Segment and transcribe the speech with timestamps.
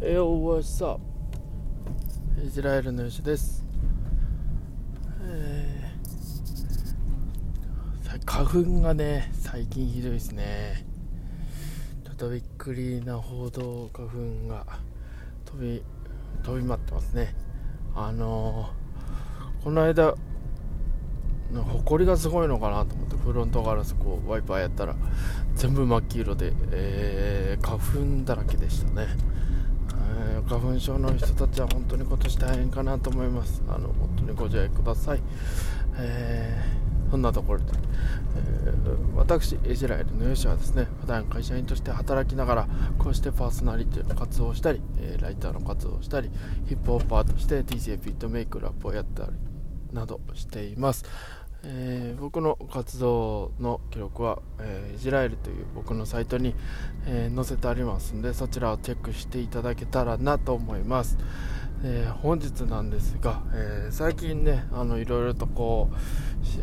[0.00, 1.00] Yo, what's up?
[2.40, 3.64] イスラエルの吉です、
[5.22, 10.86] えー花粉がね最近ひどいですね。
[12.04, 14.64] ちょっとびっくりな報道花粉が
[15.44, 15.82] 飛び
[16.44, 17.34] 飛び回ってますね。
[17.96, 20.14] あのーこの間
[21.54, 24.94] ほこりがすごいのかなと思ってフロントガラスこうワイパーやったら
[25.56, 29.08] 全部真っ黄色で、えー花粉だらけでしたね、
[30.18, 33.62] えー花粉症の人たちは本当に今年大変かなと思います。
[33.68, 35.20] あの本当にご自愛ください、
[35.98, 37.64] えーそんなところで、
[38.36, 42.68] えー私イスラエルのヨシはですね普段会社員として働きながら
[42.98, 46.30] こうしてパーソナリティの活動をしたり、えーライターの活動をしたり
[46.66, 49.32] ヒップホッパーとして DJ フィットメイクラップをやったり
[49.92, 51.06] などしています、
[51.64, 56.54] えー僕の活動の記録は、えーイジラエルという僕のサイトに、
[57.06, 61.18] えー載せてありますんでそちらをチェックしていただけたらなと思います、
[61.84, 65.96] えー本日なんですが、え最近ねあのいろいろとこう、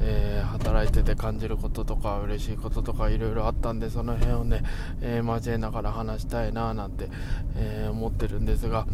[0.01, 4.63] え働いてて感じることとか嬉しいこととかいろいろあったんでその辺をね、
[5.01, 7.09] え交えながら話したいななんて、
[7.55, 8.87] え思ってるんですが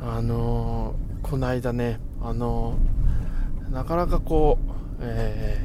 [0.00, 2.76] あのーこの間ねあの
[3.70, 4.73] なかなかこう、
[5.06, 5.58] え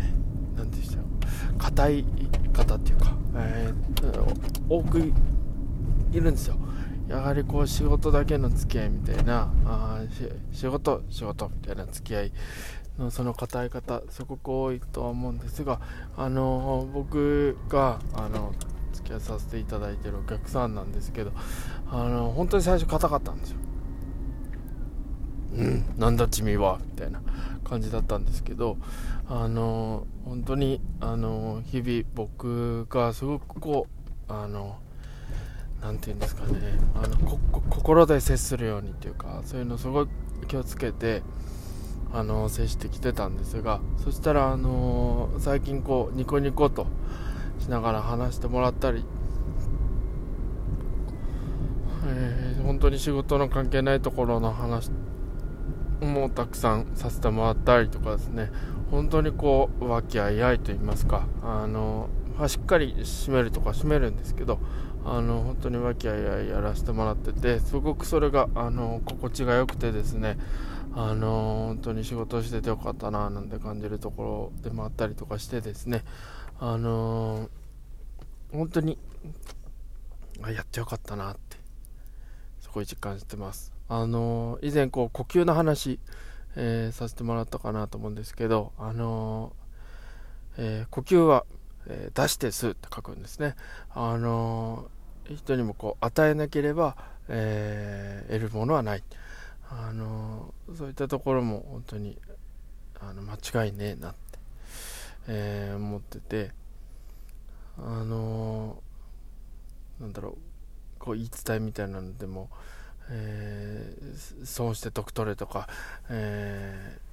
[0.56, 1.58] ー、なんでしょう。
[1.58, 2.06] 硬い
[2.54, 3.80] 方っていうか、えー
[4.70, 5.14] 多くい
[6.14, 6.56] るんですよ。
[7.08, 10.02] やはりこう仕事だけの付き合いみたいなあ
[10.52, 12.32] 仕事仕事みたいな付き合い
[13.00, 15.82] のその硬い方すごく多いとは思うんですが
[16.16, 18.54] あのー僕があの
[18.94, 21.32] 付き合いさせていただいてるお客さんなんですけど
[21.90, 23.58] あの本当に最初硬かったんですよ。
[25.56, 27.22] うん、なんだ君はみたいな。
[27.70, 28.78] 感じだったんですけど
[29.28, 33.88] あの本当にあの日々僕がすごくこ
[34.28, 34.78] うあの
[35.82, 36.60] なんていうんですかね
[36.96, 40.08] あのこ心で接するようにっていうかそういうのすごい
[40.48, 41.22] 気をつけて
[42.12, 46.88] あの接してきてたんですがそしたらあの最近こうニコニコと
[47.60, 49.06] しながら話してもらったり
[52.08, 54.92] えー本当に仕事の関係ないところの話
[56.02, 58.52] もうたくさんさせてもらったりとかですね。
[58.92, 61.28] 本当にこう和気あいあいと言いますか。
[61.44, 64.60] あの、ま、しっかり締めるとか締めるんですけど
[65.06, 70.38] あの本当に和気あいあいやらせてもらっててすごくそれがあの心地が良くてですね。
[70.96, 76.04] あの本当に仕事しててよかったななんて感じるところでもあったりとかしてですね。
[76.60, 77.50] あの
[78.52, 78.98] 本当に
[80.42, 81.58] あやってよかったなって
[82.60, 83.79] すごい実感してます。
[83.90, 86.00] あの以前こう呼吸の話、
[86.56, 89.54] えーさせてもらったかなと思うんですけどあの
[90.58, 91.46] えー呼吸は、
[91.88, 93.56] えー出して吸うって書くんですね。
[93.94, 94.90] あの
[95.28, 99.04] 人にもこう与えなければ、え得るものはない。
[99.70, 102.18] あのそういったところも本当に
[103.00, 104.40] あの間違いねえなって、
[105.28, 106.52] え思ってて
[107.78, 108.82] あの
[110.00, 110.36] なんだろう
[111.00, 112.50] こう言い伝えみたいなのでも、
[113.10, 115.68] えー損して得取れとか、
[116.10, 117.10] えー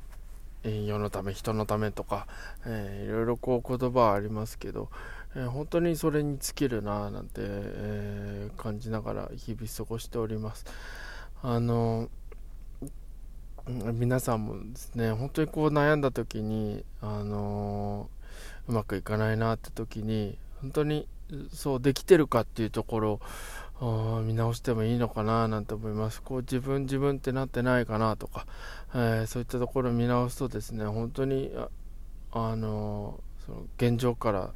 [0.69, 2.27] 栄養のため人のためとか、
[2.65, 4.89] えーいろいろこう言葉ありますけど、
[5.35, 10.65] えー本当にそれに尽きるななんて、えー感じながら日々過ごしております。
[11.43, 12.09] あの
[13.69, 18.09] 皆さんもですね本当にこう悩んだ時にあの
[18.69, 21.09] うまくいかないなって時に本当に
[21.53, 23.21] そうできてるかっていうところを
[23.81, 26.23] あ見直してもいいのかななんて思います。
[26.23, 28.47] こう自分自分ってなってないかなとか、
[28.95, 31.69] えーそういったところを見直すとですね本当にあ
[32.33, 34.51] あのその現状から、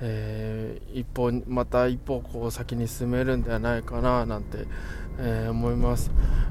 [0.00, 4.66] えー一歩また一歩こう先に進めるんではないかななんて、
[5.18, 6.10] えー思います、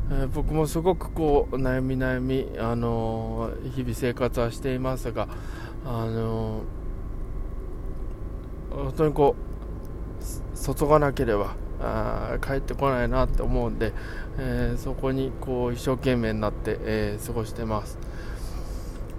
[0.09, 5.27] えー僕もすごくこう悩み悩みあの日々生活はしていますが
[5.85, 6.63] あの
[8.71, 13.93] 本当にこう注がなければあ帰ってこないなって思うんで、
[14.37, 17.97] えーそこにこう一生懸命になって、えー過ごしてます、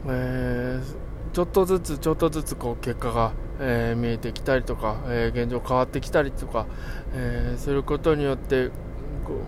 [0.06, 6.66] えーちょっとずつちょっとずつこう結果が、え見えてきたりとか、え現状変わってきたりとか、
[7.14, 8.70] えーすることによって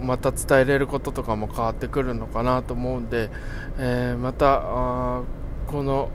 [0.01, 3.31] また伝えれることとかも変わってくるのかなと思うんで、
[3.79, 5.23] えまたあ
[5.67, 6.11] この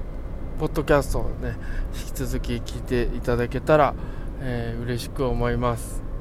[0.59, 1.57] ポッドキャストをね
[1.95, 3.95] 引き続き聞いていただけたら、
[4.41, 6.14] えー嬉しく思います。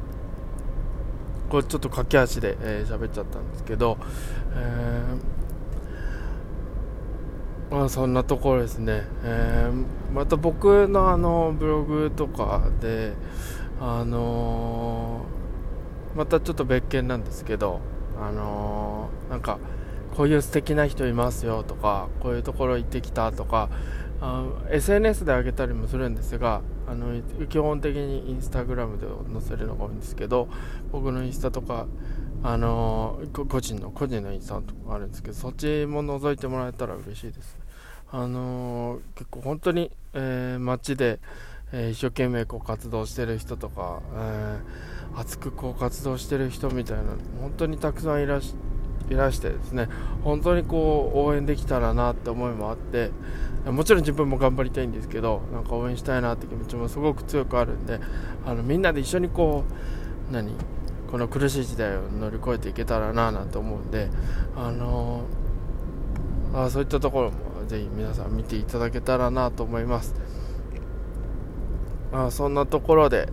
[1.54, 3.96] これちょっと駆け足で喋、えーっちゃったんですけど、
[4.56, 13.12] えーまあ、そんなところですね、えーまた僕のあのブログとかで
[13.80, 15.26] あの
[16.16, 17.80] またちょっと別件なんですけど
[18.20, 19.60] あの、なんか
[20.16, 23.69] こういう素敵な人いますよとかこういうところ行ってきたとか
[24.20, 30.49] あ SNS であげたりもするんですがあの基本的にインスタグラムで載せるのが多いんですけど
[30.93, 31.87] 僕のインスタとか
[32.46, 37.56] あの、個人の個人のインスタとかあるんですけどそっちも覗いてもらえたら嬉しいです。
[38.12, 41.20] あの、結構本当に、えー、街で、
[41.72, 47.05] え、一生懸命こう活動してる人とか、えー、熱くこう活動してる人みたいな
[47.40, 48.73] 本当にたくさんいらっしゃ
[49.10, 49.88] いらしてですね
[50.22, 53.10] 本当にこう応援できたらなって思いもあって
[53.66, 58.00] もちろん自分も頑張りたいんですけどなんか応援したいなって気持ちもすごく強くあるんで
[58.44, 59.64] あのみんなで一緒にこ
[60.30, 60.52] う何
[61.10, 64.08] この苦しい時代を乗り越えていけたらななんて思うんで
[64.56, 65.24] あの
[66.54, 70.14] あそういったところもぜひ皆さん見ていただけたらなと思います。
[72.12, 73.28] あそんなところで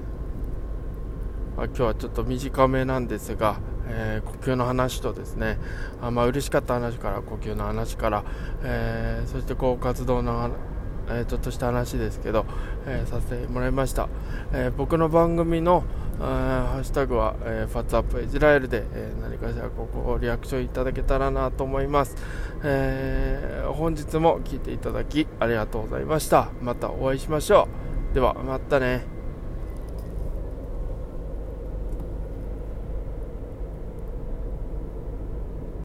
[1.57, 3.59] あ今日はちょっと短めなんですが、
[3.91, 5.59] えー、呼吸の話とですね
[6.01, 8.23] あ、まあ嬉しかった話から呼吸の話から、
[8.63, 10.51] えー、そしてこう活動の
[11.09, 12.45] えー、ちょっとした話ですけど、
[12.85, 14.07] えー、させてもらいました、
[14.53, 15.83] えー、僕の番組の
[16.19, 22.15] ハッシュタグは、えー、ファッツアップイスラエルで、え、何かしらここリアクションいただけたらなと思います、
[22.63, 26.49] え、本日も聞いていただきありがとうございました。
[26.61, 27.67] またお会いしましょ
[28.11, 28.13] う。
[28.13, 29.20] ではまたね。